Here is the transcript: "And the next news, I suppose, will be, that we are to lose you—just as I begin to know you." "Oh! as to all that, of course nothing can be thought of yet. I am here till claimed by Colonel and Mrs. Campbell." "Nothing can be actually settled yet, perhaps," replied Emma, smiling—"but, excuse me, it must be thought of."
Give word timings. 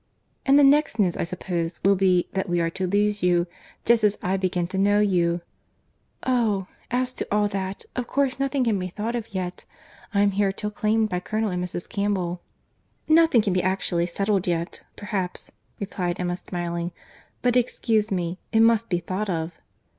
"And 0.47 0.57
the 0.57 0.63
next 0.63 0.97
news, 0.97 1.15
I 1.15 1.23
suppose, 1.23 1.79
will 1.85 1.93
be, 1.93 2.27
that 2.33 2.49
we 2.49 2.59
are 2.59 2.71
to 2.71 2.87
lose 2.87 3.21
you—just 3.21 4.03
as 4.03 4.17
I 4.23 4.35
begin 4.35 4.65
to 4.69 4.79
know 4.79 4.99
you." 4.99 5.41
"Oh! 6.23 6.65
as 6.89 7.13
to 7.13 7.27
all 7.31 7.47
that, 7.49 7.85
of 7.95 8.07
course 8.07 8.39
nothing 8.39 8.63
can 8.63 8.79
be 8.79 8.87
thought 8.87 9.15
of 9.15 9.35
yet. 9.35 9.63
I 10.11 10.21
am 10.21 10.31
here 10.31 10.51
till 10.51 10.71
claimed 10.71 11.09
by 11.09 11.19
Colonel 11.19 11.51
and 11.51 11.63
Mrs. 11.63 11.87
Campbell." 11.87 12.41
"Nothing 13.07 13.43
can 13.43 13.53
be 13.53 13.61
actually 13.61 14.07
settled 14.07 14.47
yet, 14.47 14.81
perhaps," 14.95 15.51
replied 15.79 16.19
Emma, 16.19 16.35
smiling—"but, 16.37 17.55
excuse 17.55 18.09
me, 18.09 18.39
it 18.51 18.61
must 18.61 18.89
be 18.89 18.97
thought 18.97 19.29
of." 19.29 19.51